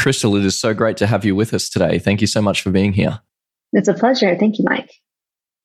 [0.02, 2.00] Crystal, it is so great to have you with us today.
[2.00, 3.20] Thank you so much for being here.
[3.72, 4.36] It's a pleasure.
[4.36, 4.90] Thank you, Mike.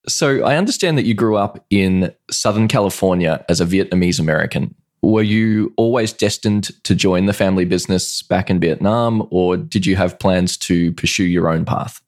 [0.06, 4.76] So, I understand that you grew up in Southern California as a Vietnamese American.
[5.02, 9.96] Were you always destined to join the family business back in Vietnam, or did you
[9.96, 12.00] have plans to pursue your own path?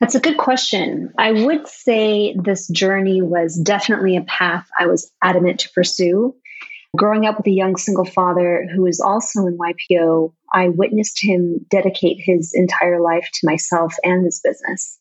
[0.00, 1.12] That's a good question.
[1.16, 6.34] I would say this journey was definitely a path I was adamant to pursue.
[6.98, 11.64] Growing up with a young single father who is also in YPO, I witnessed him
[11.70, 14.98] dedicate his entire life to myself and his business.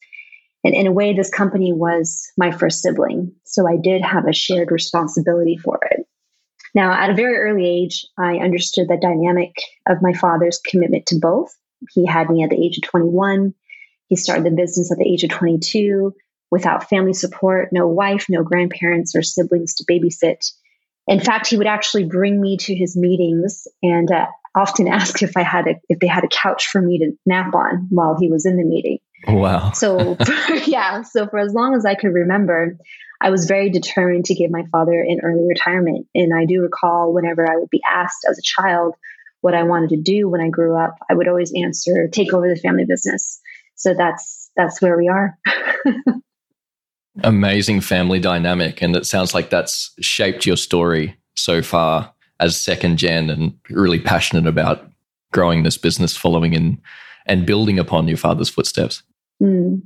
[0.63, 3.33] And in a way, this company was my first sibling.
[3.45, 6.05] So I did have a shared responsibility for it.
[6.75, 9.55] Now, at a very early age, I understood the dynamic
[9.89, 11.51] of my father's commitment to both.
[11.93, 13.55] He had me at the age of 21.
[14.07, 16.13] He started the business at the age of 22
[16.51, 20.51] without family support, no wife, no grandparents or siblings to babysit.
[21.07, 24.25] In fact, he would actually bring me to his meetings and uh,
[24.55, 27.53] often ask if I had a, if they had a couch for me to nap
[27.53, 28.99] on while he was in the meeting.
[29.27, 29.71] Wow.
[29.73, 30.17] so
[30.65, 32.77] yeah, so for as long as I could remember,
[33.19, 36.07] I was very determined to give my father an early retirement.
[36.13, 38.95] And I do recall whenever I would be asked as a child
[39.41, 42.47] what I wanted to do when I grew up, I would always answer, take over
[42.47, 43.39] the family business.
[43.75, 45.37] So that's that's where we are.
[47.23, 48.81] Amazing family dynamic.
[48.81, 53.99] And it sounds like that's shaped your story so far as second gen and really
[53.99, 54.89] passionate about
[55.31, 56.79] growing this business, following in
[57.25, 59.03] and building upon your father's footsteps.
[59.41, 59.81] Mm.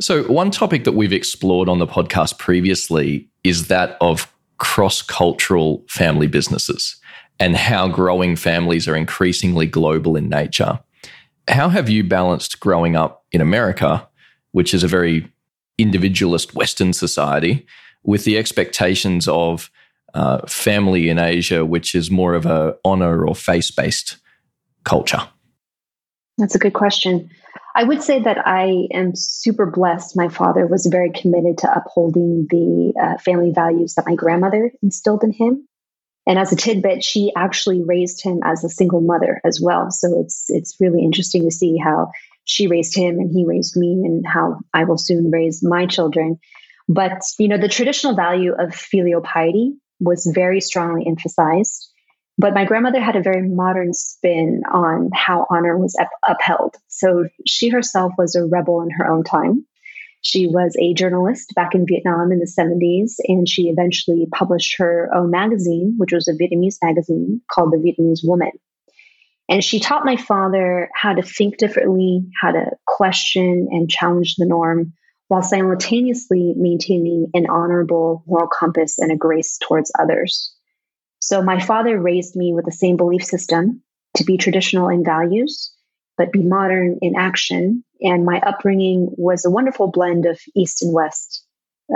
[0.00, 5.84] So, one topic that we've explored on the podcast previously is that of cross cultural
[5.88, 6.96] family businesses
[7.40, 10.80] and how growing families are increasingly global in nature.
[11.48, 14.08] How have you balanced growing up in America,
[14.52, 15.32] which is a very
[15.78, 17.66] individualist Western society
[18.02, 19.70] with the expectations of
[20.14, 24.18] uh, family in Asia, which is more of a honor or face based
[24.84, 25.26] culture?
[26.38, 27.30] That's a good question.
[27.76, 30.16] I would say that I am super blessed.
[30.16, 35.24] My father was very committed to upholding the uh, family values that my grandmother instilled
[35.24, 35.66] in him.
[36.26, 39.90] And as a tidbit, she actually raised him as a single mother as well.
[39.90, 42.12] So it's it's really interesting to see how
[42.44, 46.38] she raised him and he raised me and how I will soon raise my children.
[46.88, 51.90] But, you know, the traditional value of filial piety was very strongly emphasized.
[52.36, 56.76] But my grandmother had a very modern spin on how honor was up- upheld.
[56.88, 59.64] So she herself was a rebel in her own time.
[60.20, 65.10] She was a journalist back in Vietnam in the 70s, and she eventually published her
[65.14, 68.52] own magazine, which was a Vietnamese magazine called The Vietnamese Woman.
[69.48, 74.46] And she taught my father how to think differently, how to question and challenge the
[74.46, 74.94] norm,
[75.28, 80.54] while simultaneously maintaining an honorable moral compass and a grace towards others.
[81.18, 83.82] So my father raised me with the same belief system
[84.16, 85.72] to be traditional in values,
[86.16, 87.84] but be modern in action.
[88.00, 91.44] And my upbringing was a wonderful blend of East and West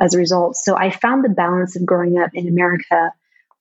[0.01, 0.57] as a result.
[0.57, 3.13] So I found the balance of growing up in America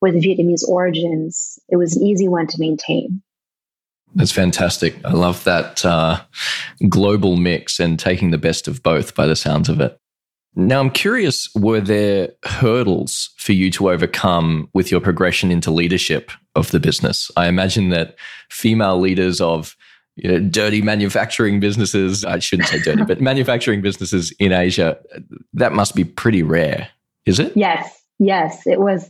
[0.01, 1.60] with Vietnamese origins.
[1.69, 3.22] It was an easy one to maintain.
[4.15, 4.95] That's fantastic.
[5.06, 6.21] I love that uh,
[6.89, 10.00] global mix and taking the best of both by the sounds of it.
[10.56, 16.31] Now, I'm curious were there hurdles for you to overcome with your progression into leadership
[16.56, 17.30] of the business?
[17.38, 18.15] I imagine that
[18.50, 19.77] female leaders of
[20.15, 24.98] you know, dirty manufacturing businesses, I shouldn't say dirty, but manufacturing businesses in Asia,
[25.54, 26.89] that must be pretty rare,
[27.27, 27.56] is it?
[27.56, 28.65] Yes, yes.
[28.65, 29.07] It was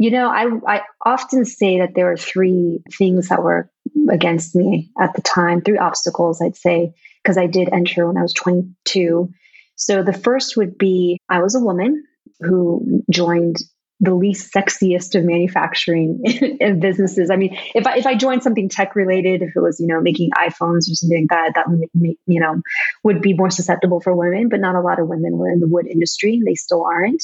[0.00, 3.70] you know, I, I often say that there were three things that were
[4.10, 6.94] against me at the time, three obstacles, I'd say.
[7.22, 9.30] because I did enter when I was 22.
[9.76, 12.04] So the first would be I was a woman
[12.40, 13.56] who joined
[14.00, 16.22] the least sexiest of manufacturing
[16.80, 17.30] businesses.
[17.30, 20.00] I mean, if I, if I joined something tech related, if it was, you know,
[20.00, 22.62] making iPhones or something like that, that, you know,
[23.04, 25.68] would be more susceptible for women, but not a lot of women were in the
[25.68, 26.40] wood industry.
[26.44, 27.22] They still aren't.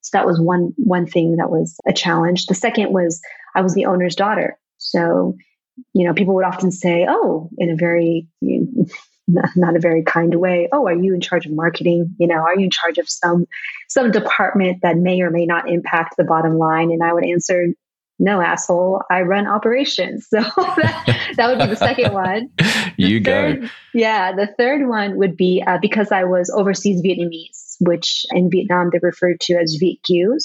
[0.00, 2.46] So that was one, one thing that was a challenge.
[2.46, 3.20] The second was
[3.54, 4.58] I was the owner's daughter.
[4.78, 5.36] So,
[5.92, 8.86] you know, people would often say, oh, in a very, you know,
[9.56, 12.14] not a very kind way oh are you in charge of marketing?
[12.18, 13.46] You know are you in charge of some
[13.88, 16.90] some department that may or may not impact the bottom line?
[16.90, 17.68] And i would answer
[18.18, 20.28] no asshole i run operations.
[20.30, 22.50] So that, that would be the second one.
[22.98, 27.02] The you third, go yeah the third one would be uh, because i was overseas
[27.02, 30.38] vietnamese which in vietnam they refer to as Viet Kieu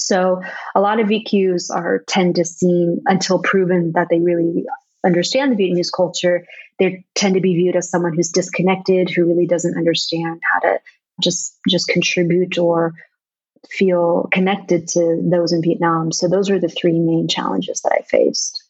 [0.00, 0.40] so
[0.74, 4.64] a lot of VQs are tend to seem until proven that they really
[5.04, 6.46] understand the Vietnamese culture,
[6.78, 10.78] they tend to be viewed as someone who's disconnected, who really doesn't understand how to
[11.22, 12.94] just just contribute or
[13.70, 16.12] feel connected to those in Vietnam.
[16.12, 18.64] So those are the three main challenges that I faced.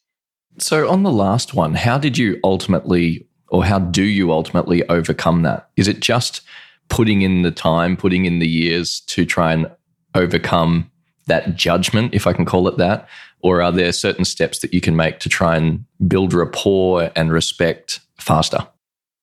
[0.58, 5.42] So on the last one, how did you ultimately or how do you ultimately overcome
[5.42, 5.70] that?
[5.76, 6.42] Is it just
[6.88, 9.70] putting in the time, putting in the years to try and
[10.14, 10.90] overcome
[11.26, 13.08] that judgment, if I can call it that?
[13.42, 17.32] Or are there certain steps that you can make to try and build rapport and
[17.32, 18.66] respect faster?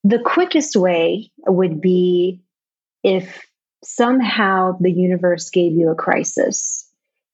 [0.03, 2.41] The quickest way would be
[3.03, 3.45] if
[3.83, 6.89] somehow the universe gave you a crisis.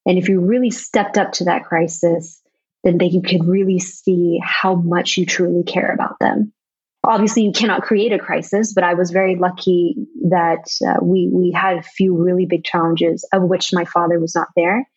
[0.06, 2.40] And if you really stepped up to that crisis,
[2.82, 6.52] then they could really see how much you truly care about them.
[7.06, 9.96] Obviously, you cannot create a crisis, but I was very lucky
[10.28, 14.34] that uh, we we had a few really big challenges, of which my father was
[14.34, 14.88] not there,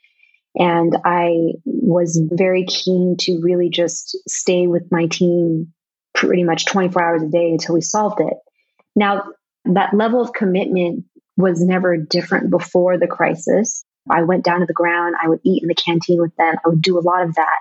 [0.56, 5.74] and I was very keen to really just stay with my team
[6.14, 8.34] pretty much 24 hours a day until we solved it.
[8.96, 9.26] Now,
[9.66, 11.06] that level of commitment
[11.36, 13.86] was never different before the crisis.
[14.10, 16.70] I went down to the ground, I would eat in the canteen with them, I
[16.70, 17.60] would do a lot of that.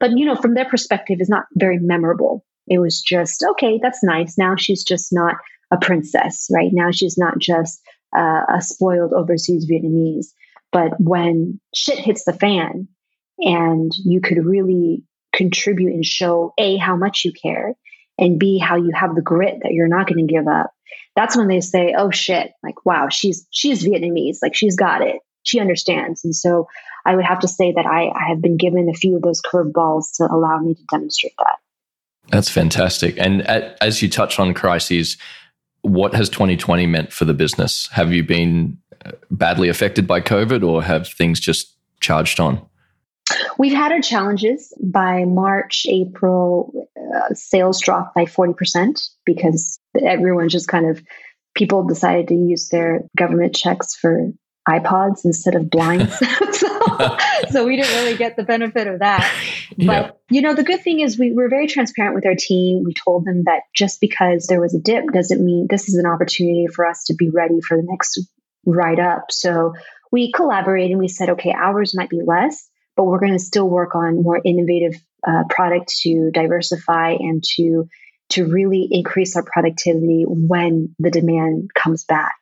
[0.00, 2.44] But, you know, from their perspective, it's not very memorable.
[2.66, 4.38] It was just, okay, that's nice.
[4.38, 5.36] Now she's just not
[5.70, 6.70] a princess, right?
[6.72, 7.80] Now she's not just
[8.16, 10.26] uh, a spoiled overseas Vietnamese.
[10.72, 12.88] But when shit hits the fan
[13.38, 17.74] and you could really contribute and show A, how much you care,
[18.18, 20.72] and B, how you have the grit that you're not going to give up,
[21.16, 24.38] that's when they say, oh shit, like, wow, she's, she's Vietnamese.
[24.42, 25.20] Like she's got it.
[25.42, 26.24] She understands.
[26.24, 26.68] And so
[27.04, 29.42] I would have to say that I, I have been given a few of those
[29.42, 31.56] curveballs to allow me to demonstrate that.
[32.30, 33.16] That's fantastic.
[33.18, 35.16] And as you touch on crises,
[35.82, 37.88] what has 2020 meant for the business?
[37.92, 38.78] Have you been
[39.30, 42.64] badly affected by COVID or have things just charged on?
[43.58, 44.72] We've had our challenges.
[44.82, 51.02] By March, April, uh, sales dropped by 40% because everyone just kind of,
[51.54, 54.30] people decided to use their government checks for
[54.68, 56.14] iPods instead of blinds.
[56.52, 56.73] so,
[57.50, 59.32] so, we didn't really get the benefit of that.
[59.76, 60.10] But, yeah.
[60.30, 62.82] you know, the good thing is we were very transparent with our team.
[62.84, 66.06] We told them that just because there was a dip doesn't mean this is an
[66.06, 68.20] opportunity for us to be ready for the next
[68.66, 69.26] right up.
[69.30, 69.74] So
[70.10, 73.68] we collaborated and we said, okay, hours might be less, but we're going to still
[73.68, 74.94] work on more innovative
[75.26, 77.88] uh, product to diversify and to
[78.30, 82.34] to really increase our productivity when the demand comes back.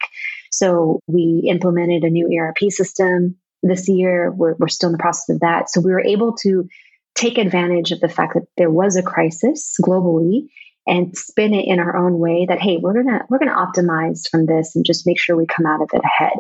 [0.51, 4.31] So we implemented a new ERP system this year.
[4.31, 5.71] We're, we're still in the process of that.
[5.71, 6.69] So we were able to
[7.15, 10.49] take advantage of the fact that there was a crisis globally
[10.87, 14.47] and spin it in our own way that hey we're gonna we're gonna optimize from
[14.47, 16.39] this and just make sure we come out of it ahead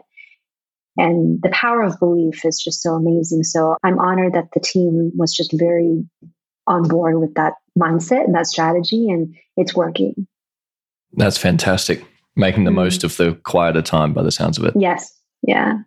[0.96, 5.12] and the power of belief is just so amazing so i'm honored that the team
[5.16, 6.04] was just very
[6.66, 10.26] on board with that mindset and that strategy and it's working
[11.14, 12.76] that's fantastic making the mm-hmm.
[12.76, 15.78] most of the quieter time by the sounds of it yes yeah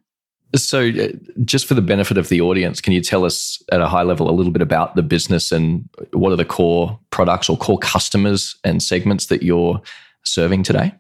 [0.56, 1.08] so, uh,
[1.44, 4.30] just for the benefit of the audience, can you tell us at a high level
[4.30, 8.56] a little bit about the business and what are the core products or core customers
[8.64, 9.82] and segments that you're
[10.24, 10.94] serving today?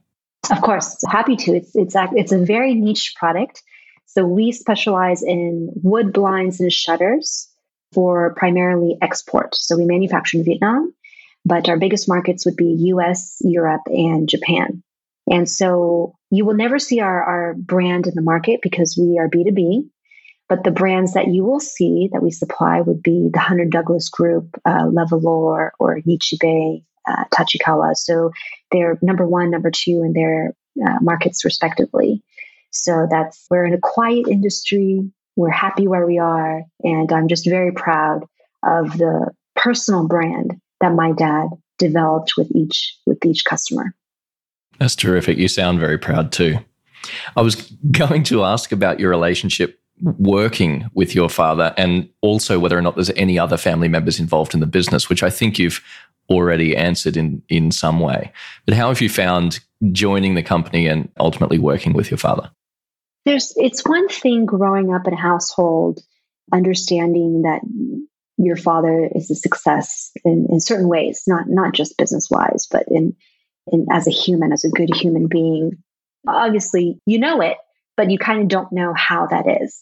[0.51, 1.55] Of course, happy to.
[1.55, 3.63] It's it's it's a very niche product.
[4.05, 7.49] So we specialize in wood blinds and shutters
[7.93, 9.55] for primarily export.
[9.55, 10.93] So we manufacture in Vietnam,
[11.43, 14.83] but our biggest markets would be US, Europe, and Japan.
[15.29, 19.29] And so you will never see our, our brand in the market because we are
[19.29, 19.89] B2B.
[20.47, 24.09] But the brands that you will see that we supply would be the Hunter Douglas
[24.09, 27.95] Group, uh, or Nichibei, uh, Tachikawa.
[27.95, 28.31] So
[28.71, 30.53] they're number one, number two in their
[30.85, 32.21] uh, markets respectively.
[32.69, 35.09] So that's, we're in a quiet industry.
[35.35, 36.61] We're happy where we are.
[36.83, 38.25] And I'm just very proud
[38.63, 41.47] of the personal brand that my dad
[41.79, 43.95] developed with each, with each customer.
[44.79, 45.37] That's terrific.
[45.37, 46.57] You sound very proud too.
[47.35, 47.55] I was
[47.91, 52.95] going to ask about your relationship working with your father and also whether or not
[52.95, 55.81] there's any other family members involved in the business, which I think you've
[56.29, 58.31] already answered in, in some way.
[58.65, 59.59] But how have you found
[59.91, 62.49] joining the company and ultimately working with your father?
[63.25, 65.99] There's it's one thing growing up in a household,
[66.51, 67.61] understanding that
[68.37, 72.83] your father is a success in, in certain ways, not not just business wise, but
[72.89, 73.15] in,
[73.91, 75.83] as a human, as a good human being.
[76.27, 77.57] Obviously, you know it,
[77.97, 79.81] but you kind of don't know how that is.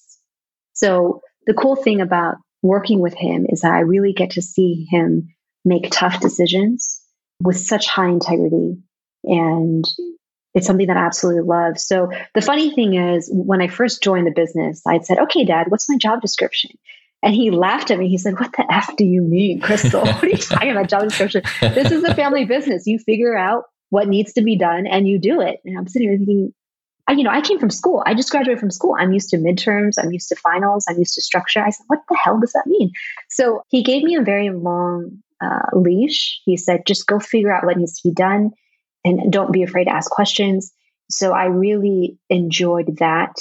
[0.74, 4.88] So the cool thing about working with him is that I really get to see
[4.90, 5.30] him
[5.66, 7.02] make tough decisions
[7.42, 8.78] with such high integrity.
[9.24, 9.86] And
[10.54, 11.80] it's something that I absolutely love.
[11.80, 15.68] So the funny thing is, when I first joined the business, I'd said, okay, dad,
[15.70, 16.72] what's my job description?
[17.24, 18.10] And he laughed at me.
[18.10, 20.02] He said, What the F do you mean, Crystal?
[20.06, 21.44] What are you talking about job description?
[21.62, 22.86] This is a family business.
[22.86, 25.60] You figure out what needs to be done and you do it.
[25.64, 26.52] And I'm sitting here thinking,
[27.08, 28.02] I, you know, I came from school.
[28.08, 28.96] I just graduated from school.
[28.98, 30.00] I'm used to midterms.
[30.00, 30.86] I'm used to finals.
[30.90, 31.60] I'm used to structure.
[31.60, 32.92] I said, what the hell does that mean?
[33.30, 36.42] So he gave me a very long uh, leash.
[36.44, 38.50] He said, just go figure out what needs to be done
[39.06, 40.74] and don't be afraid to ask questions.
[41.12, 43.36] So I really enjoyed that.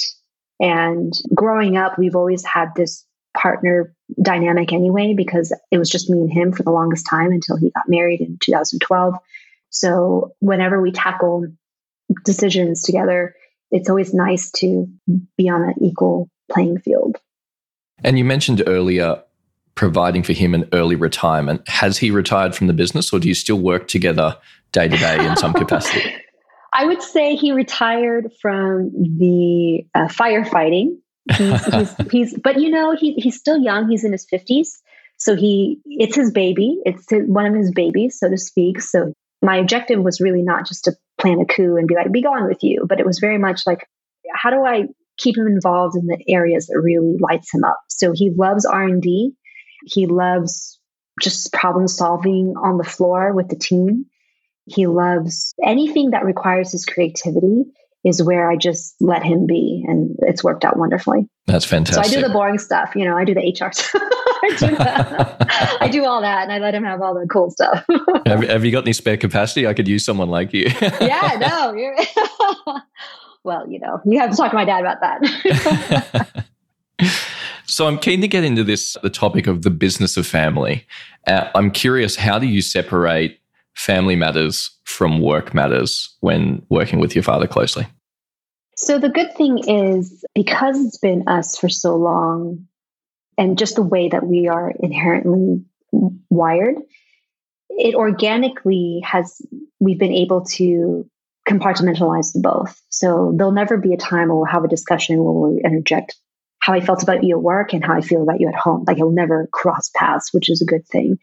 [0.60, 6.20] And growing up, we've always had this partner dynamic anyway, because it was just me
[6.20, 9.14] and him for the longest time until he got married in 2012.
[9.72, 11.46] So whenever we tackle
[12.24, 13.34] decisions together,
[13.70, 14.86] it's always nice to
[15.36, 17.16] be on an equal playing field.
[18.04, 19.22] And you mentioned earlier
[19.74, 21.66] providing for him an early retirement.
[21.68, 24.36] Has he retired from the business or do you still work together
[24.72, 26.14] day to day in some capacity?
[26.74, 30.98] I would say he retired from the uh, firefighting.
[31.34, 33.88] He's, he's, he's, but you know, he, he's still young.
[33.88, 34.68] He's in his 50s.
[35.16, 36.78] So he, it's his baby.
[36.84, 38.82] It's his, one of his babies, so to speak.
[38.82, 42.22] So my objective was really not just to plan a coup and be like, be
[42.22, 43.86] gone with you, but it was very much like,
[44.32, 44.84] how do I
[45.18, 47.80] keep him involved in the areas that really lights him up?
[47.88, 49.32] So he loves R and D.
[49.84, 50.78] He loves
[51.20, 54.06] just problem solving on the floor with the team.
[54.66, 57.64] He loves anything that requires his creativity
[58.04, 59.84] is where I just let him be.
[59.86, 61.28] And it's worked out wonderfully.
[61.46, 62.04] That's fantastic.
[62.04, 62.94] So I do the boring stuff.
[62.94, 64.02] You know, I do the HR stuff.
[64.44, 67.84] I, do I do all that and I let him have all the cool stuff.
[68.26, 69.66] have, have, you got any spare capacity?
[69.66, 70.66] I could use someone like you.
[71.00, 71.94] yeah, no.
[73.44, 76.46] well, you know, you have to talk to my dad about that.
[77.72, 80.86] So I'm keen to get into this, the topic of the business of family.
[81.26, 83.40] Uh, I'm curious, how do you separate
[83.74, 87.86] family matters from work matters when working with your father closely?
[88.76, 92.66] So, the good thing is because it's been us for so long,
[93.38, 95.64] and just the way that we are inherently
[96.30, 96.76] wired,
[97.70, 99.40] it organically has,
[99.80, 101.08] we've been able to
[101.48, 102.80] compartmentalize the both.
[102.90, 106.14] So, there'll never be a time where we'll have a discussion where we interject
[106.60, 108.84] how I felt about you at work and how I feel about you at home.
[108.86, 111.18] Like, it'll never cross paths, which is a good thing.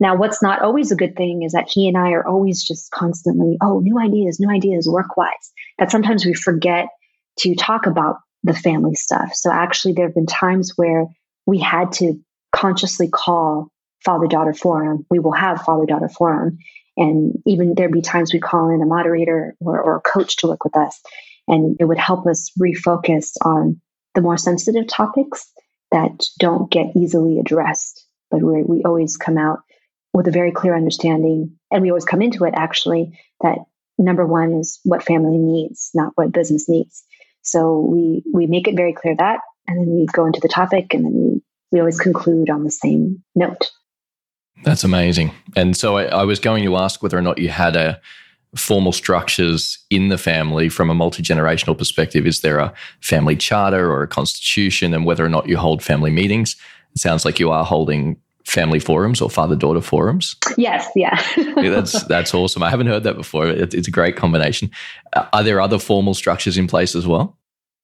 [0.00, 2.90] Now, what's not always a good thing is that he and I are always just
[2.90, 5.52] constantly, oh, new ideas, new ideas, work wise.
[5.78, 6.88] That sometimes we forget
[7.40, 9.32] to talk about the family stuff.
[9.34, 11.06] So, actually, there have been times where
[11.46, 12.20] we had to
[12.54, 13.68] consciously call
[14.04, 15.06] father daughter forum.
[15.10, 16.58] We will have father daughter forum.
[16.96, 20.48] And even there'd be times we call in a moderator or, or a coach to
[20.48, 21.00] work with us.
[21.48, 23.80] And it would help us refocus on
[24.14, 25.50] the more sensitive topics
[25.90, 29.60] that don't get easily addressed, but we we always come out
[30.12, 31.58] with a very clear understanding.
[31.70, 33.58] And we always come into it actually that
[33.98, 37.04] number one is what family needs, not what business needs.
[37.42, 40.94] So we we make it very clear that, and then we go into the topic,
[40.94, 43.70] and then we we always conclude on the same note.
[44.64, 45.32] That's amazing.
[45.56, 48.00] And so I, I was going to ask whether or not you had a
[48.54, 52.26] formal structures in the family from a multi generational perspective.
[52.26, 56.10] Is there a family charter or a constitution, and whether or not you hold family
[56.10, 56.56] meetings?
[56.94, 60.36] It sounds like you are holding family forums or father daughter forums.
[60.56, 61.22] Yes, yeah.
[61.36, 61.70] yeah.
[61.70, 62.62] That's that's awesome.
[62.62, 63.46] I haven't heard that before.
[63.46, 64.70] It, it's a great combination.
[65.14, 67.38] Uh, are there other formal structures in place as well?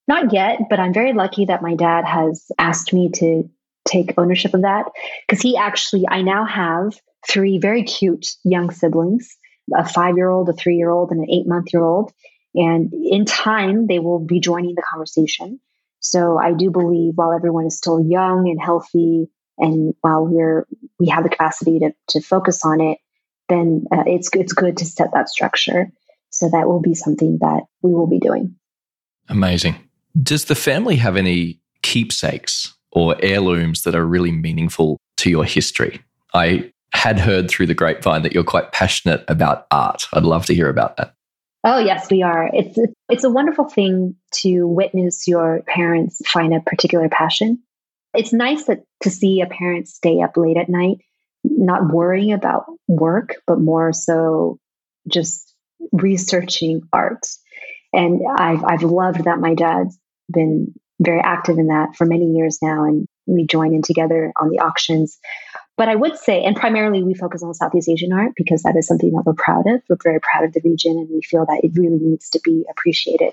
[0.08, 3.48] Not yet, but I'm very lucky that my dad has asked me to
[3.86, 4.86] take ownership of that
[5.26, 6.98] because he actually I now have
[7.28, 9.28] three very cute young siblings,
[9.76, 12.12] a 5-year-old, a 3-year-old and an 8-month-year-old,
[12.54, 15.60] and in time they will be joining the conversation.
[16.00, 20.66] So I do believe while everyone is still young and healthy and while we're
[20.98, 22.98] we have the capacity to to focus on it,
[23.50, 25.90] then uh, it's it's good to set that structure.
[26.30, 28.56] So that will be something that we will be doing.
[29.28, 29.87] Amazing.
[30.22, 36.00] Does the family have any keepsakes or heirlooms that are really meaningful to your history?
[36.34, 40.06] I had heard through the grapevine that you're quite passionate about art.
[40.12, 41.14] I'd love to hear about that.
[41.64, 42.48] Oh yes, we are.
[42.52, 47.58] It's it's a wonderful thing to witness your parents find a particular passion.
[48.14, 50.98] It's nice that to see a parent stay up late at night,
[51.44, 54.58] not worrying about work, but more so
[55.08, 55.54] just
[55.92, 57.26] researching art.
[57.92, 59.98] And I've I've loved that my dad's
[60.30, 64.50] been very active in that for many years now, and we join in together on
[64.50, 65.18] the auctions.
[65.76, 68.88] But I would say, and primarily we focus on Southeast Asian art because that is
[68.88, 69.80] something that we're proud of.
[69.88, 72.64] We're very proud of the region and we feel that it really needs to be
[72.68, 73.32] appreciated.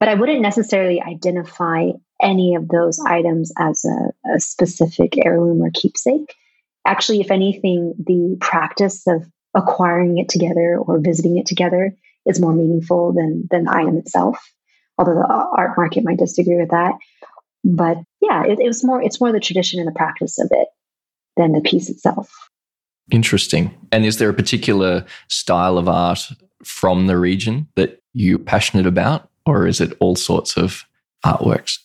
[0.00, 5.70] But I wouldn't necessarily identify any of those items as a, a specific heirloom or
[5.72, 6.34] keepsake.
[6.84, 11.94] Actually, if anything, the practice of acquiring it together or visiting it together
[12.26, 14.38] is more meaningful than, than the item itself.
[14.98, 16.94] Although the art market might disagree with that.
[17.64, 20.68] But yeah, it, it was more, it's more the tradition and the practice of it
[21.36, 22.30] than the piece itself.
[23.10, 23.74] Interesting.
[23.92, 26.30] And is there a particular style of art
[26.62, 30.84] from the region that you're passionate about, or is it all sorts of
[31.24, 31.78] artworks?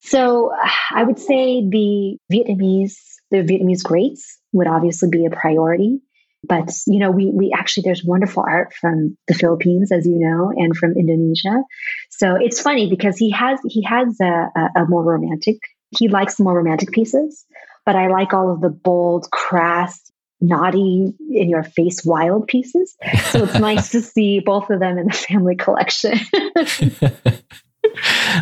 [0.00, 0.52] So
[0.90, 2.96] I would say the Vietnamese,
[3.30, 6.00] the Vietnamese greats would obviously be a priority.
[6.48, 10.52] But you know, we we actually there's wonderful art from the Philippines, as you know,
[10.54, 11.62] and from Indonesia.
[12.10, 15.56] So it's funny because he has he has a, a, a more romantic.
[15.96, 17.44] He likes more romantic pieces,
[17.84, 20.00] but I like all of the bold, crass,
[20.40, 22.96] naughty, in your face, wild pieces.
[23.30, 26.18] So it's nice to see both of them in the family collection.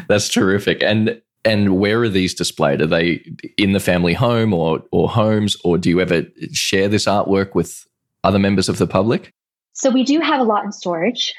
[0.08, 0.82] That's terrific.
[0.82, 2.80] And and where are these displayed?
[2.80, 3.24] Are they
[3.58, 7.86] in the family home or or homes, or do you ever share this artwork with
[8.24, 9.30] other members of the public?
[9.72, 11.34] So we do have a lot in storage.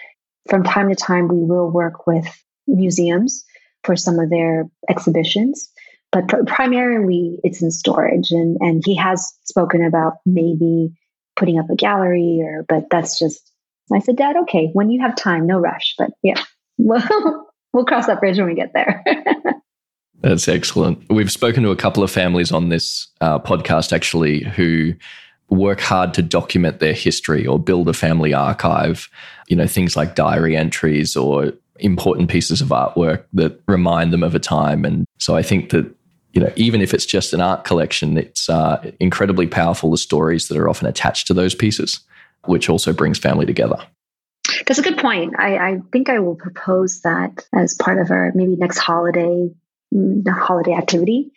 [0.50, 2.26] From time to time, we will work with
[2.68, 3.44] museums
[3.84, 5.70] for some of their exhibitions
[6.16, 8.32] but pr- primarily it's in storage.
[8.32, 10.94] And, and he has spoken about maybe
[11.36, 13.52] putting up a gallery or, but that's just,
[13.94, 15.94] I said, Dad, okay, when you have time, no rush.
[15.98, 16.42] But yeah,
[16.78, 17.04] we'll,
[17.74, 19.04] we'll cross that bridge when we get there.
[20.22, 21.04] That's excellent.
[21.10, 24.94] We've spoken to a couple of families on this uh, podcast actually who
[25.58, 29.10] work hard to document their history or build a family archive,
[29.48, 34.36] you know, things like diary entries or important pieces of artwork that remind them of
[34.36, 34.86] a time.
[34.86, 35.94] And so I think that
[36.36, 39.90] you know, even if it's just an art collection, it's uh, incredibly powerful.
[39.90, 42.02] The stories that are often attached to those pieces,
[42.44, 43.78] which also brings family together.
[44.68, 45.36] That's a good point.
[45.40, 49.50] I, I think I will propose that as part of our maybe next holiday
[49.94, 51.32] mm, holiday activity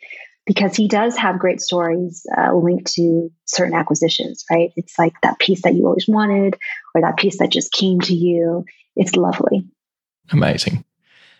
[0.49, 4.73] because he does have great stories uh, linked to certain acquisitions, right?
[4.75, 6.57] It's like that piece that you always wanted
[6.95, 8.65] or that piece that just came to you.
[8.95, 9.67] It's lovely.
[10.31, 10.83] Amazing.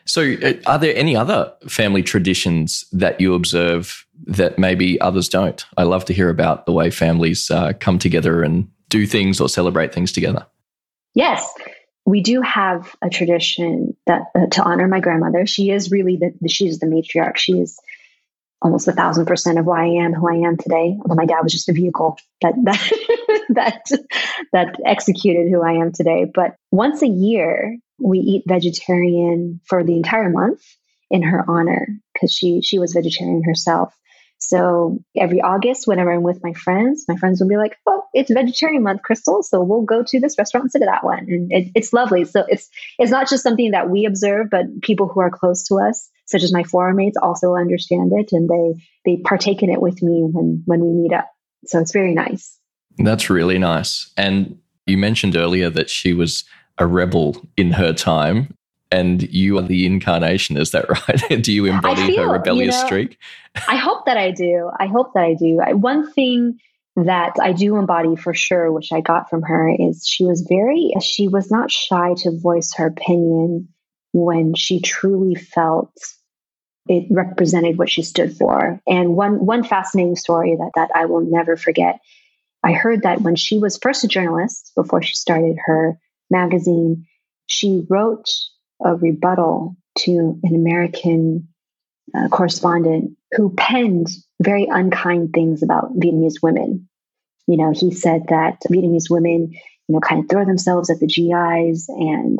[0.06, 5.66] So, uh, are there any other family traditions that you observe that maybe others don't?
[5.76, 9.50] I love to hear about the way families uh, come together and do things or
[9.50, 10.46] celebrate things together.
[11.16, 11.52] Yes,
[12.06, 15.48] we do have a tradition that uh, to honor my grandmother.
[15.48, 17.38] She is really the, the she is the matriarch.
[17.38, 17.80] She is
[18.62, 20.98] almost a thousand percent of who I am, who I am today.
[21.02, 22.92] Although my dad was just a vehicle that that
[23.50, 23.86] that
[24.54, 26.26] that executed who I am today.
[26.34, 30.62] But once a year, we eat vegetarian for the entire month
[31.10, 33.94] in her honor because she she was vegetarian herself.
[34.42, 38.32] So every August, whenever I'm with my friends, my friends will be like, "Oh, it's
[38.32, 39.44] vegetarian month, Crystal.
[39.44, 42.24] So we'll go to this restaurant instead of that one." And it, it's lovely.
[42.24, 45.76] So it's it's not just something that we observe, but people who are close to
[45.76, 49.82] us, such as my forum mates, also understand it, and they they partake in it
[49.82, 51.30] with me when when we meet up.
[51.66, 52.58] So it's very nice.
[52.98, 54.12] That's really nice.
[54.18, 56.44] And you mentioned earlier that she was
[56.78, 58.54] a rebel in her time
[58.92, 62.82] and you are the incarnation is that right do you embody feel, her rebellious you
[62.82, 63.18] know, streak
[63.68, 66.60] i hope that i do i hope that i do I, one thing
[66.96, 70.94] that i do embody for sure which i got from her is she was very
[71.02, 73.68] she was not shy to voice her opinion
[74.12, 75.92] when she truly felt
[76.90, 81.22] it represented what she stood for and one one fascinating story that that i will
[81.22, 82.00] never forget
[82.64, 85.98] i heard that when she was first a journalist before she started her
[86.30, 87.06] magazine,
[87.48, 88.30] she wrote
[88.84, 91.48] a rebuttal to an American
[92.16, 94.08] uh, correspondent who penned
[94.42, 96.88] very unkind things about Vietnamese women.
[97.48, 101.08] You know, he said that Vietnamese women, you know, kind of throw themselves at the
[101.08, 102.40] GIs and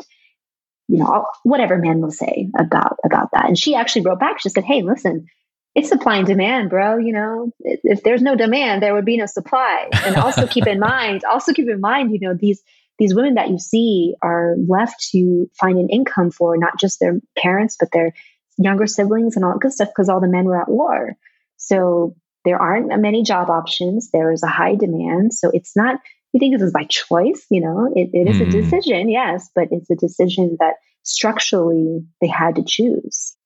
[0.90, 3.46] you know whatever man will say about about that.
[3.46, 4.40] And she actually wrote back.
[4.40, 5.26] She said, "Hey, listen,
[5.74, 6.98] it's supply and demand, bro.
[6.98, 9.88] You know, if there's no demand, there would be no supply.
[10.04, 12.62] And also keep in mind, also keep in mind, you know, these
[12.98, 17.18] these women that you see are left to find an income for not just their
[17.38, 18.12] parents, but their
[18.58, 21.16] younger siblings and all that good stuff because all the men were at war.
[21.56, 24.10] So there aren't many job options.
[24.10, 25.32] There is a high demand.
[25.32, 26.00] So it's not
[26.32, 27.46] you think this is by choice?
[27.50, 28.42] You know, it, it is mm.
[28.42, 28.50] a hmm.
[28.50, 33.36] decision, yes, but it's a decision that structurally they had to choose.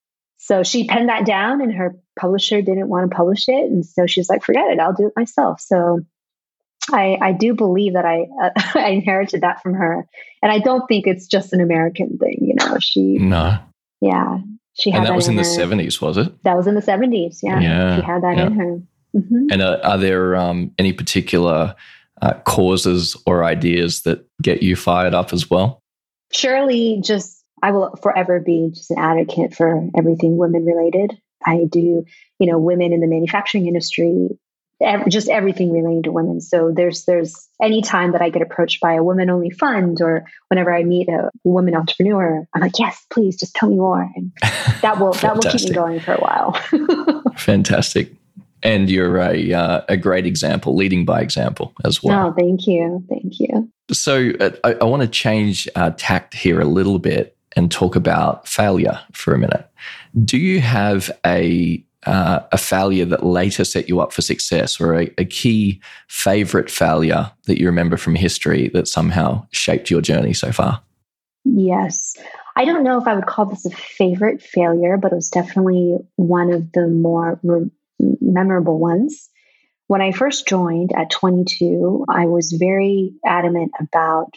[0.45, 3.71] So she penned that down and her publisher didn't want to publish it.
[3.71, 5.59] And so she's like, forget it, I'll do it myself.
[5.61, 6.01] So
[6.93, 10.07] I, I do believe that I, uh, I inherited that from her.
[10.43, 13.17] And I don't think it's just an American thing, you know, she.
[13.17, 13.59] No.
[14.03, 14.39] Yeah.
[14.75, 15.43] She had and that, that was in, in the.
[15.43, 16.43] 70s, was it?
[16.43, 17.39] That was in the 70s.
[17.43, 17.61] Yeah.
[17.61, 17.97] Yeah.
[17.97, 18.47] She had that yeah.
[18.47, 18.81] in her.
[19.17, 19.47] Mm-hmm.
[19.51, 21.75] And uh, are there um, any particular
[22.23, 25.83] uh, causes or ideas that get you fired up as well?
[26.33, 31.19] Surely, just I will forever be just an advocate for everything women related.
[31.45, 32.05] I do,
[32.39, 34.29] you know, women in the manufacturing industry,
[34.83, 36.41] ev- just everything relating to women.
[36.41, 40.25] So there's there's any time that I get approached by a women only fund or
[40.49, 44.33] whenever I meet a woman entrepreneur, I'm like, yes, please just tell me more, and
[44.83, 46.53] that will that will keep me going for a while.
[47.37, 48.13] Fantastic.
[48.65, 52.29] And you're a uh, a great example, leading by example as well.
[52.29, 53.71] Oh, thank you, thank you.
[53.93, 57.95] So uh, I, I want to change uh, tact here a little bit and talk
[57.95, 59.69] about failure for a minute.
[60.25, 64.95] Do you have a uh, a failure that later set you up for success, or
[64.95, 70.35] a, a, key favorite failure that you remember from history that somehow shaped your journey
[70.35, 70.83] so far?
[71.45, 72.15] Yes.
[72.57, 75.97] I don't know if I would call this a favorite failure, but it was definitely
[76.17, 79.29] one of the more re- memorable ones.
[79.87, 84.31] When I first joined at 22, I was very adamant about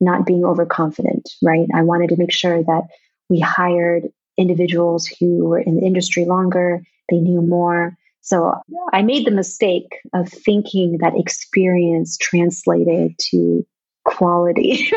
[0.00, 1.66] not being overconfident, right?
[1.74, 2.82] I wanted to make sure that
[3.28, 4.04] we hired
[4.36, 7.96] individuals who were in the industry longer, they knew more.
[8.20, 8.54] So
[8.92, 13.66] I made the mistake of thinking that experience translated to
[14.04, 14.90] quality.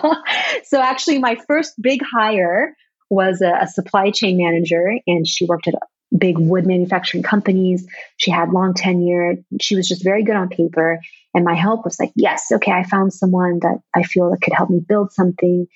[0.64, 2.76] so actually, my first big hire
[3.08, 5.74] was a, a, supply chain manager, and she worked at
[6.18, 7.86] big wood manufacturing companies.
[8.16, 9.36] She had long tenure.
[9.60, 11.00] She was just very good on paper.
[11.34, 14.54] And my help was like, yes, okay, I found someone that I feel that could
[14.54, 15.66] help me build something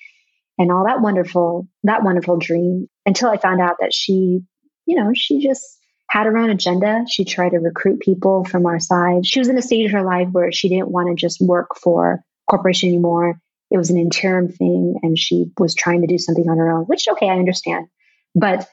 [0.57, 4.41] and all that wonderful, that wonderful dream until I found out that she,
[4.85, 7.05] you know, she just had her own agenda.
[7.09, 9.25] She tried to recruit people from our side.
[9.25, 11.69] She was in a stage of her life where she didn't want to just work
[11.81, 13.39] for corporation anymore.
[13.69, 16.83] It was an interim thing and she was trying to do something on her own,
[16.83, 17.87] which okay, I understand.
[18.35, 18.67] But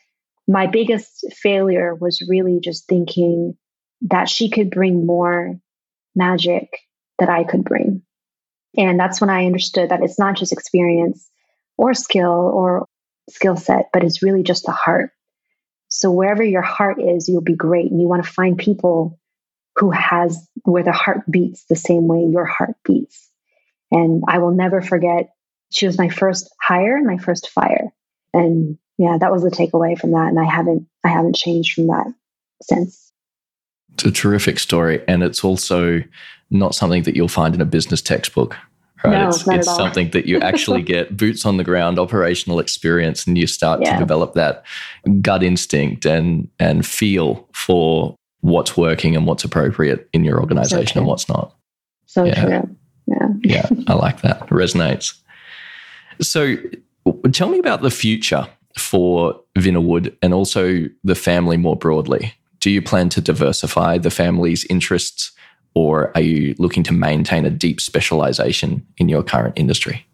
[0.48, 3.56] my biggest failure was really just thinking
[4.02, 5.60] that she could bring more
[6.16, 6.68] magic
[7.18, 8.02] that I could bring.
[8.76, 11.28] And that's when I understood that it's not just experience
[11.76, 12.86] or skill or
[13.28, 15.10] skill set, but it's really just the heart.
[15.88, 17.90] So wherever your heart is, you'll be great.
[17.90, 19.18] And you want to find people
[19.76, 23.30] who has where the heart beats the same way your heart beats.
[23.90, 25.30] And I will never forget,
[25.70, 27.92] she was my first hire and my first fire.
[28.32, 30.28] And yeah, that was the takeaway from that.
[30.28, 32.12] And I haven't, I haven't changed from that
[32.62, 33.12] since.
[33.94, 35.02] It's a terrific story.
[35.08, 36.02] And it's also
[36.50, 38.56] not something that you'll find in a business textbook.
[39.04, 39.12] Right.
[39.12, 43.38] No, it's, it's something that you actually get boots on the ground, operational experience, and
[43.38, 43.92] you start Yeah.
[43.92, 44.64] to develop that
[45.20, 51.06] gut instinct and and feel for what's working and what's appropriate in your organization and
[51.06, 51.54] what's not.
[52.06, 52.44] So Yeah.
[52.44, 52.76] true.
[53.06, 53.28] Yeah.
[53.44, 54.42] Yeah, I like that.
[54.42, 55.14] It resonates.
[56.20, 56.56] So,
[57.32, 58.48] tell me about the future
[58.78, 62.34] for Vinawood and also the family more broadly.
[62.60, 65.32] Do you plan to diversify the family's interests,
[65.74, 70.04] or are you looking to maintain a deep specialization in your current industry?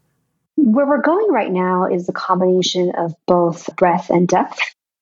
[0.57, 4.59] Where we're going right now is a combination of both breadth and depth.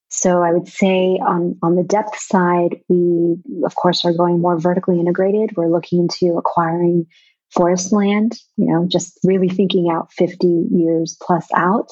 [0.08, 4.58] So I would say on, on the depth side, we of course are going more
[4.58, 5.56] vertically integrated.
[5.56, 7.06] We're looking into acquiring
[7.50, 11.90] forest land, you know, just really thinking out 50 years plus out.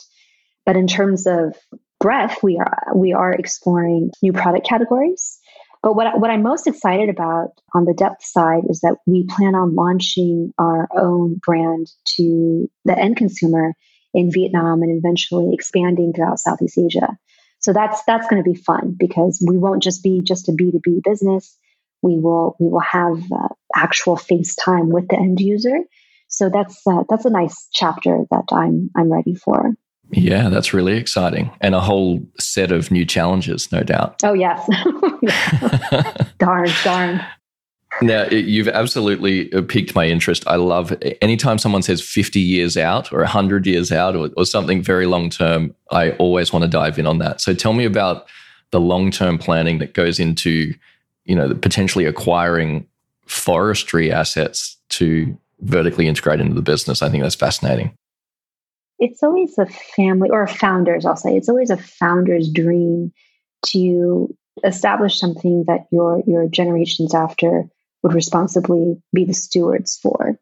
[0.71, 1.57] But in terms of
[1.99, 5.37] breadth, we are we are exploring new product categories.
[5.83, 9.57] But what, what I'm most excited about on the depth side is that we plan
[9.57, 13.75] on launching our own brand to the end consumer
[14.15, 17.19] in Vietnam and eventually expanding throughout Southeast Asia.
[17.59, 21.03] So that's that's going to be fun because we won't just be just a B2B
[21.03, 21.59] business.
[22.01, 25.79] We will we will have uh, actual face time with the end user.
[26.29, 29.75] So that's uh, that's a nice chapter that I'm I'm ready for.
[30.12, 31.51] Yeah, that's really exciting.
[31.61, 34.20] And a whole set of new challenges, no doubt.
[34.25, 34.68] Oh yes,
[36.38, 37.25] darn darn.
[38.03, 40.46] Now, you've absolutely uh, piqued my interest.
[40.46, 44.81] I love anytime someone says 50 years out or 100 years out or, or something
[44.83, 47.40] very long term, I always want to dive in on that.
[47.40, 48.27] So tell me about
[48.70, 50.73] the long term planning that goes into,
[51.25, 52.87] you know, potentially acquiring
[53.27, 57.03] forestry assets to vertically integrate into the business.
[57.03, 57.96] I think that's fascinating.
[59.01, 63.13] It's always a family or a founder's i'll say it's always a founder's dream
[63.67, 64.35] to
[64.65, 67.65] establish something that your your generations after
[68.03, 70.39] would responsibly be the stewards for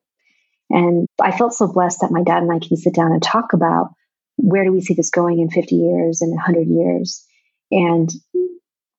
[0.71, 3.53] And I felt so blessed that my dad and I can sit down and talk
[3.53, 3.95] about
[4.37, 7.25] where do we see this going in 50 years and 100 years.
[7.71, 8.11] And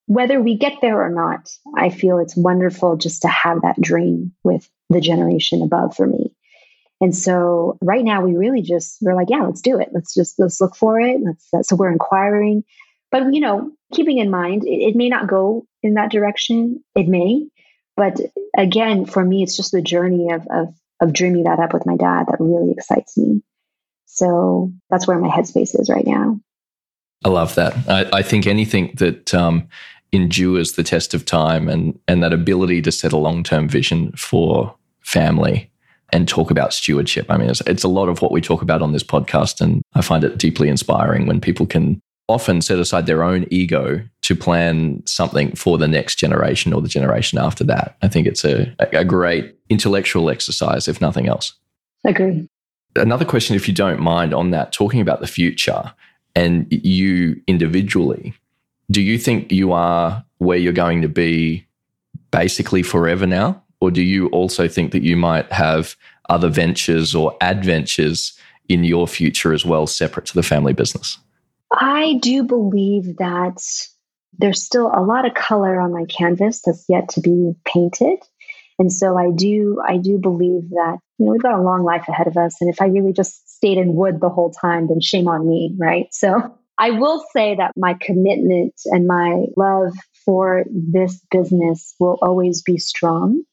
[0.07, 4.33] whether we get there or not, I feel it's wonderful just to have that dream
[4.43, 6.33] with the generation above for me.
[7.01, 9.89] And so right now we really just we're like, yeah, let's do it.
[9.93, 11.19] Let's just let's look for it.
[11.23, 12.63] Let's uh, so we're inquiring,
[13.11, 16.83] but you know, keeping in mind it, it may not go in that direction.
[16.95, 17.47] It may,
[17.95, 18.19] but
[18.57, 21.95] again, for me, it's just the journey of of of dreaming that up with my
[21.95, 23.41] dad that really excites me.
[24.05, 26.41] So that's where my headspace is right now.
[27.23, 27.75] I love that.
[27.87, 29.69] I, I think anything that um,
[30.11, 34.11] endures the test of time and and that ability to set a long term vision
[34.13, 35.71] for family
[36.11, 37.25] and talk about stewardship.
[37.29, 39.81] I mean, it's, it's, a lot of what we talk about on this podcast, and
[39.93, 44.35] I find it deeply inspiring when people can often set aside their own ego to
[44.35, 47.97] plan something for the next generation or the generation after that.
[48.01, 51.53] I think it's a, a great intellectual exercise, if nothing else.
[52.05, 52.47] Agree.
[52.95, 55.91] Another question, if you don't mind, on that, talking about the future
[56.35, 58.33] and you individually,
[58.91, 61.65] do you think you are where you're going to be
[62.31, 63.63] basically forever now?
[63.81, 65.95] Or do you also think that you might have
[66.29, 68.37] other ventures or adventures
[68.67, 71.17] in your future as well, separate to the family business?
[71.73, 73.61] I do believe that
[74.37, 78.19] there's still a lot of color on my canvas that's yet to be painted.
[78.77, 82.07] And so I do I do believe that, you know, we've got a long life
[82.07, 82.55] ahead of us.
[82.61, 85.75] And if I really just stayed in wood the whole time, then shame on me,
[85.77, 86.07] right?
[86.11, 89.93] So I will say that my commitment and my love
[90.25, 93.43] for this business will always be strong.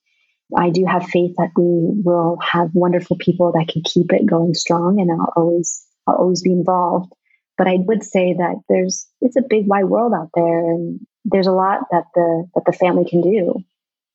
[0.54, 4.54] I do have faith that we will have wonderful people that can keep it going
[4.54, 7.12] strong and I'll always I'll always be involved.
[7.58, 11.48] But I would say that there's it's a big wide world out there and there's
[11.48, 13.54] a lot that the that the family can do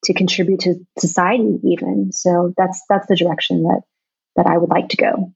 [0.06, 2.12] to contribute to society even.
[2.12, 3.82] So that's that's the direction that
[4.38, 5.34] that I would like to go.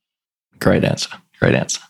[0.59, 1.09] Great answer.
[1.39, 1.81] Great answer.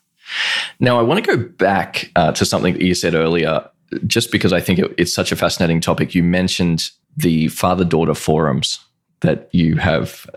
[0.80, 3.70] Now, I want to go back uh, to something that you said earlier,
[4.08, 6.16] just because I think it, it's such a fascinating topic.
[6.16, 8.80] You mentioned the father daughter forums
[9.22, 10.30] that you have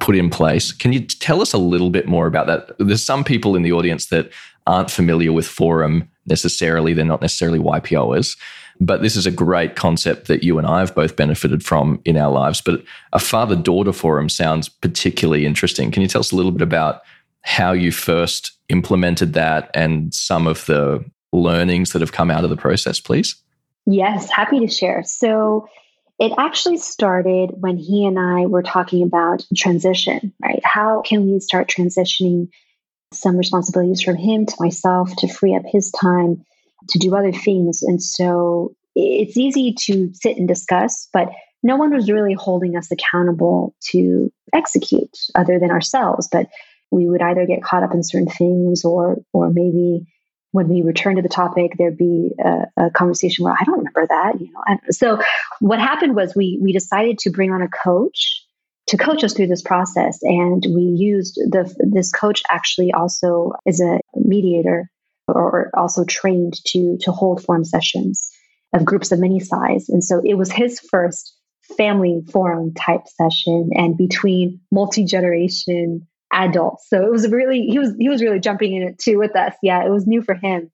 [0.00, 0.72] put in place.
[0.72, 2.72] Can you tell us a little bit more about that?
[2.78, 4.30] There's some people in the audience that
[4.66, 8.36] aren't familiar with forum necessarily, they're not necessarily YPOers.
[8.80, 12.16] But this is a great concept that you and I have both benefited from in
[12.16, 12.60] our lives.
[12.60, 15.90] But a father daughter forum sounds particularly interesting.
[15.90, 17.00] Can you tell us a little bit about
[17.42, 22.50] how you first implemented that and some of the learnings that have come out of
[22.50, 23.34] the process, please?
[23.86, 25.02] Yes, happy to share.
[25.02, 25.68] So
[26.18, 30.60] it actually started when he and I were talking about transition, right?
[30.64, 32.48] How can we start transitioning
[33.12, 36.44] some responsibilities from him to myself to free up his time
[36.88, 37.82] to do other things?
[37.82, 41.30] And so it's easy to sit and discuss, but
[41.62, 46.28] no one was really holding us accountable to execute other than ourselves.
[46.30, 46.48] But
[46.90, 50.06] we would either get caught up in certain things or or maybe
[50.52, 54.06] when we return to the topic there'd be a, a conversation where i don't remember
[54.06, 54.78] that you know?
[54.90, 55.20] So
[55.60, 58.44] what happened was we we decided to bring on a coach
[58.88, 60.18] to coach us through this process.
[60.22, 64.90] And we used the this coach actually also is a mediator
[65.28, 68.30] or also trained to to hold forum sessions
[68.74, 69.88] of groups of many size.
[69.88, 71.34] And so it was his first
[71.76, 76.86] family forum type session and between multi-generation adults.
[76.88, 79.54] So it was really he was he was really jumping in it too with us.
[79.62, 80.70] Yeah, it was new for him.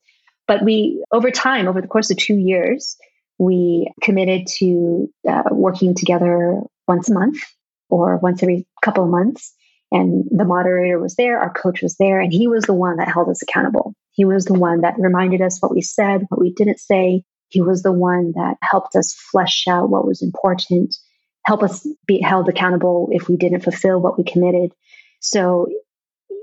[0.47, 2.97] But we over time, over the course of two years,
[3.39, 7.39] we committed to uh, working together once a month
[7.89, 9.55] or once every couple of months.
[9.93, 13.09] And the moderator was there, our coach was there, and he was the one that
[13.09, 13.95] held us accountable.
[14.11, 17.23] He was the one that reminded us what we said, what we didn't say.
[17.49, 20.97] He was the one that helped us flesh out what was important,
[21.47, 24.73] help us be held accountable if we didn't fulfill what we committed.
[25.25, 25.69] So,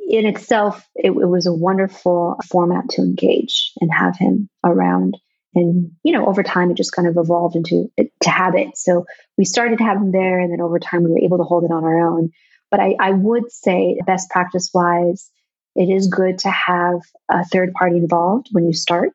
[0.10, 5.18] in itself, it, it was a wonderful format to engage and have him around.
[5.54, 8.78] And, you know, over time, it just kind of evolved into to habit.
[8.78, 9.06] So
[9.38, 11.84] we started having there, and then over time, we were able to hold it on
[11.84, 12.32] our own.
[12.72, 15.30] But I, I would say, best practice wise,
[15.76, 19.14] it is good to have a third party involved when you start.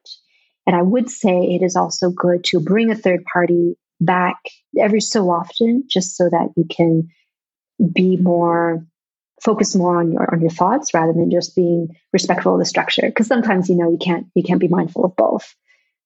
[0.67, 4.37] And I would say it is also good to bring a third party back
[4.79, 7.09] every so often, just so that you can
[7.93, 8.87] be more
[9.43, 13.07] focus more on your on your thoughts rather than just being respectful of the structure.
[13.07, 15.55] Because sometimes you know you can't you can't be mindful of both.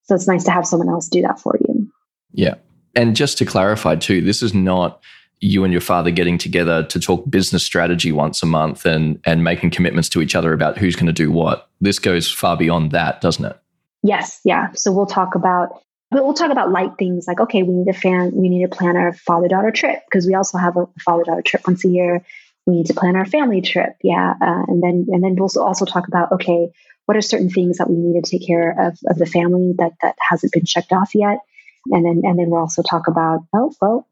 [0.03, 1.91] So it's nice to have someone else do that for you.
[2.33, 2.55] Yeah.
[2.95, 5.01] And just to clarify too this is not
[5.39, 9.43] you and your father getting together to talk business strategy once a month and and
[9.43, 11.69] making commitments to each other about who's going to do what.
[11.79, 13.57] This goes far beyond that doesn't it?
[14.03, 14.39] Yes.
[14.43, 14.71] Yeah.
[14.73, 18.31] So we'll talk about we'll talk about light things like okay we need a fan
[18.33, 21.41] we need to plan our father daughter trip because we also have a father daughter
[21.41, 22.21] trip once a year
[22.65, 23.95] we need to plan our family trip.
[24.03, 24.33] Yeah.
[24.41, 26.71] Uh, and then, and then we'll also talk about, okay,
[27.05, 29.93] what are certain things that we need to take care of, of the family that,
[30.01, 31.39] that hasn't been checked off yet?
[31.87, 34.07] And then, and then we'll also talk about, oh, well,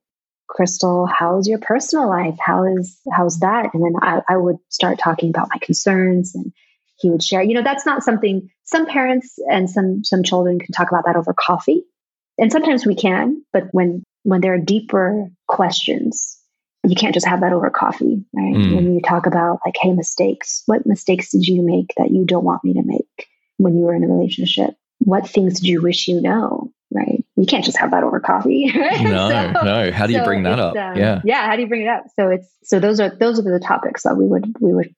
[0.48, 2.36] Crystal, how's your personal life?
[2.40, 3.70] How is, how's that?
[3.74, 6.52] And then I, I would start talking about my concerns and
[6.98, 10.72] he would share, you know, that's not something some parents and some, some children can
[10.74, 11.84] talk about that over coffee.
[12.40, 16.39] And sometimes we can, but when, when there are deeper questions,
[16.84, 18.56] you can't just have that over coffee, right?
[18.56, 18.76] Mm.
[18.76, 22.46] When you talk about like, hey, mistakes, what mistakes did you make that you don't
[22.46, 24.76] want me to make when you were in a relationship?
[25.00, 26.72] What things did you wish you know?
[26.92, 27.24] Right.
[27.36, 28.72] You can't just have that over coffee.
[28.76, 29.02] Right?
[29.04, 29.92] No, so, no.
[29.92, 30.76] How do you so bring that up?
[30.76, 31.22] Um, yeah.
[31.24, 31.46] Yeah.
[31.46, 32.06] How do you bring it up?
[32.16, 34.96] So it's, so those are, those are the topics that we would, we would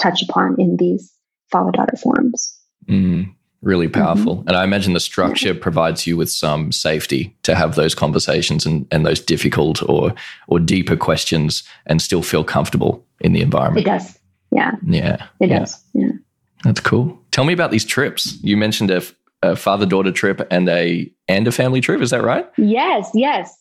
[0.00, 1.12] touch upon in these
[1.50, 2.58] father daughter forums.
[2.88, 4.02] Mm really mm-hmm.
[4.02, 4.36] powerful.
[4.38, 4.48] Mm-hmm.
[4.48, 8.86] And I imagine the structure provides you with some safety to have those conversations and,
[8.90, 10.14] and those difficult or
[10.48, 13.86] or deeper questions and still feel comfortable in the environment.
[13.86, 14.18] It does.
[14.50, 14.72] Yeah.
[14.86, 15.26] Yeah.
[15.40, 15.58] It yeah.
[15.60, 15.82] does.
[15.94, 16.10] Yeah.
[16.64, 17.18] That's cool.
[17.30, 18.36] Tell me about these trips.
[18.42, 19.02] You mentioned a,
[19.42, 22.00] a father daughter trip and a and a family trip.
[22.00, 22.46] Is that right?
[22.56, 23.10] Yes.
[23.14, 23.56] Yes.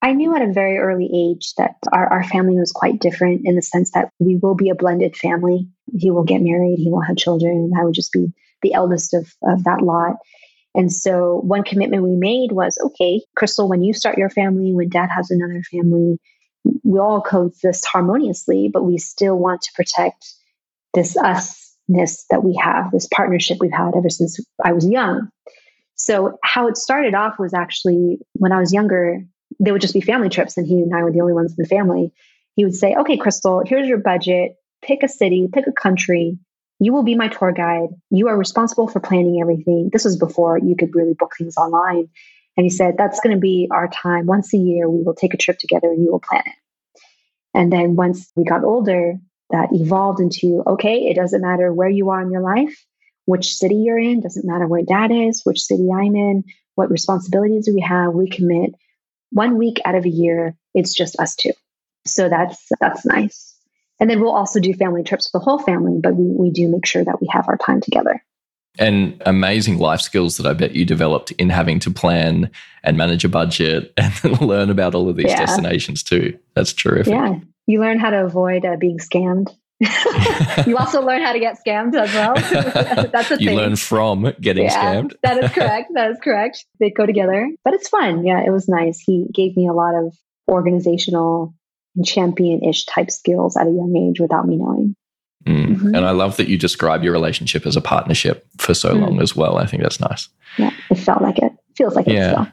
[0.00, 3.56] I knew at a very early age that our, our family was quite different in
[3.56, 5.68] the sense that we will be a blended family.
[5.92, 8.28] He will get married, he will have children, and I would just be
[8.62, 10.16] the eldest of, of that lot.
[10.74, 14.88] And so one commitment we made was okay, Crystal, when you start your family, when
[14.88, 16.18] dad has another family,
[16.84, 20.34] we all coexist harmoniously, but we still want to protect
[20.94, 25.28] this usness that we have, this partnership we've had ever since I was young.
[25.94, 29.22] So, how it started off was actually when I was younger,
[29.58, 31.62] there would just be family trips, and he and I were the only ones in
[31.62, 32.12] the family.
[32.54, 34.52] He would say, Okay, Crystal, here's your budget.
[34.80, 36.38] Pick a city, pick a country,
[36.80, 37.88] you will be my tour guide.
[38.10, 39.90] You are responsible for planning everything.
[39.92, 42.08] This was before you could really book things online.
[42.56, 44.26] And he said, That's going to be our time.
[44.26, 47.00] Once a year, we will take a trip together and you will plan it.
[47.54, 49.18] And then once we got older,
[49.50, 52.84] that evolved into okay, it doesn't matter where you are in your life,
[53.24, 57.66] which city you're in, doesn't matter where dad is, which city I'm in, what responsibilities
[57.66, 58.12] do we have.
[58.12, 58.74] We commit
[59.30, 61.52] one week out of a year, it's just us two.
[62.06, 63.47] So that's that's nice.
[64.00, 66.68] And then we'll also do family trips with the whole family, but we, we do
[66.68, 68.22] make sure that we have our time together.
[68.78, 72.48] And amazing life skills that I bet you developed in having to plan
[72.84, 75.40] and manage a budget and learn about all of these yeah.
[75.40, 76.38] destinations too.
[76.54, 77.12] That's terrific.
[77.12, 77.40] Yeah.
[77.66, 79.48] You learn how to avoid uh, being scammed.
[80.66, 82.34] you also learn how to get scammed as well.
[83.12, 83.40] That's a thing.
[83.40, 83.56] you thing.
[83.56, 85.14] learn from getting yeah, scammed.
[85.22, 85.90] that is correct.
[85.94, 86.64] That is correct.
[86.80, 88.24] They go together, but it's fun.
[88.26, 88.98] Yeah, it was nice.
[88.98, 90.16] He gave me a lot of
[90.48, 91.54] organizational
[92.04, 94.96] champion ish type skills at a young age without me knowing.
[95.46, 95.68] Mm.
[95.68, 95.94] Mm-hmm.
[95.94, 99.00] And I love that you describe your relationship as a partnership for so mm.
[99.00, 99.58] long as well.
[99.58, 100.28] I think that's nice.
[100.58, 101.52] Yeah, it felt like it.
[101.76, 102.30] Feels like yeah.
[102.30, 102.46] it still.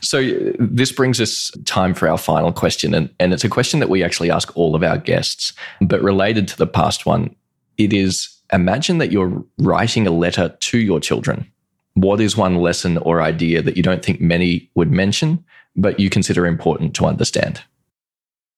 [0.00, 0.22] So
[0.58, 2.94] this brings us time for our final question.
[2.94, 6.46] And, and it's a question that we actually ask all of our guests, but related
[6.48, 7.34] to the past one.
[7.78, 11.50] It is imagine that you're writing a letter to your children.
[11.94, 16.10] What is one lesson or idea that you don't think many would mention, but you
[16.10, 17.62] consider important to understand?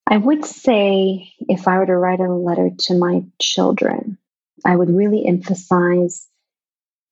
[0.09, 4.19] I would say if I were to write a letter to my children,
[4.65, 6.27] I would really emphasize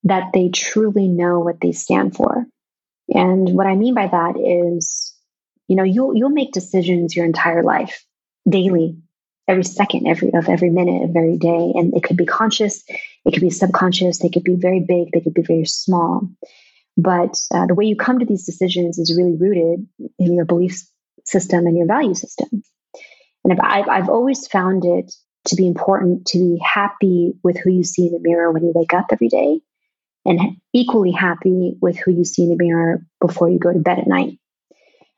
[0.04, 2.46] that they truly know what they stand for.
[3.08, 5.12] And what I mean by that is,
[5.66, 8.04] you know, you'll you'll make decisions your entire life,
[8.48, 8.96] daily,
[9.48, 11.72] every second, every of every minute of every day.
[11.74, 15.20] And it could be conscious, it could be subconscious, they could be very big, they
[15.20, 16.28] could be very small.
[16.96, 19.86] But uh, the way you come to these decisions is really rooted
[20.18, 20.86] in your belief
[21.24, 22.62] system and your value system.
[23.44, 25.12] And I've, I've always found it
[25.46, 28.72] to be important to be happy with who you see in the mirror when you
[28.74, 29.60] wake up every day
[30.24, 30.40] and
[30.72, 34.06] equally happy with who you see in the mirror before you go to bed at
[34.06, 34.38] night.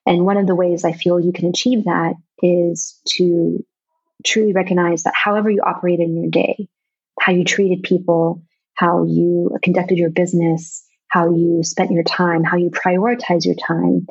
[0.05, 3.65] And one of the ways I feel you can achieve that is to
[4.25, 6.69] truly recognize that however you operated in your day,
[7.21, 8.43] how you treated people,
[8.75, 14.07] how you conducted your business, how you spent your time, how you prioritize your time,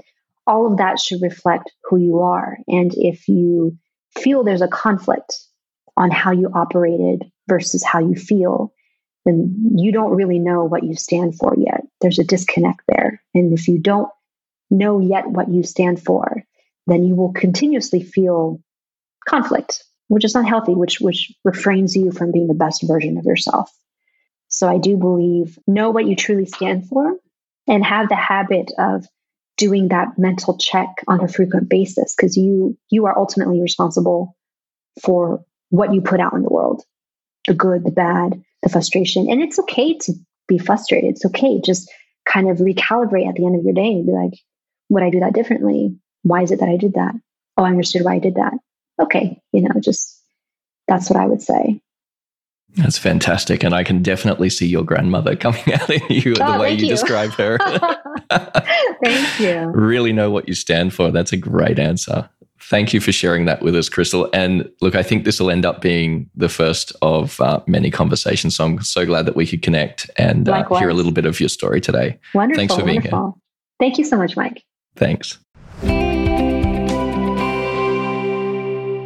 [0.47, 2.57] all of that should reflect who you are.
[2.67, 3.77] And if you
[4.17, 5.39] feel there's a conflict
[5.97, 8.73] on how you operated versus how you feel,
[9.25, 11.81] then you don't really know what you stand for yet.
[12.01, 13.21] There's a disconnect there.
[13.33, 14.09] And if you don't
[14.69, 16.43] know yet what you stand for,
[16.87, 18.61] then you will continuously feel
[19.27, 23.25] conflict, which is not healthy, which which refrains you from being the best version of
[23.25, 23.71] yourself.
[24.47, 27.17] So I do believe know what you truly stand for
[27.67, 29.07] and have the habit of
[29.57, 34.35] doing that mental check on a frequent basis because you you are ultimately responsible
[35.01, 36.83] for what you put out in the world
[37.47, 39.29] the good the bad the frustration.
[39.29, 40.13] And it's okay to
[40.47, 41.11] be frustrated.
[41.11, 41.91] It's okay just
[42.27, 44.33] kind of recalibrate at the end of your day and be like
[44.89, 45.97] would i do that differently?
[46.23, 47.13] Why is it that i did that?
[47.57, 48.53] Oh i understood why i did that.
[49.01, 50.21] Okay you know just
[50.87, 51.81] that's what I would say.
[52.75, 53.63] That's fantastic.
[53.63, 56.85] And I can definitely see your grandmother coming out in you oh, the way you,
[56.85, 56.89] you.
[56.89, 57.57] describe her.
[59.03, 59.71] thank you.
[59.73, 61.11] Really know what you stand for.
[61.11, 62.29] That's a great answer.
[62.61, 64.27] Thank you for sharing that with us, Crystal.
[64.33, 68.55] And look, I think this will end up being the first of uh, many conversations.
[68.55, 71.39] So I'm so glad that we could connect and uh, hear a little bit of
[71.39, 72.17] your story today.
[72.33, 72.59] Wonderful.
[72.59, 73.33] Thanks for being wonderful.
[73.33, 73.87] here.
[73.87, 74.63] Thank you so much, Mike.
[74.95, 75.37] Thanks.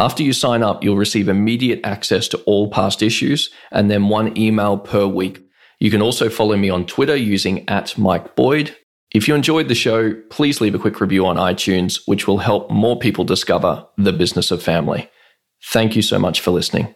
[0.00, 4.38] After you sign up, you'll receive immediate access to all past issues and then one
[4.38, 5.44] email per week.
[5.80, 8.76] You can also follow me on Twitter using at Mike Boyd.
[9.12, 12.70] If you enjoyed the show, please leave a quick review on iTunes, which will help
[12.70, 15.10] more people discover the business of family.
[15.64, 16.94] Thank you so much for listening.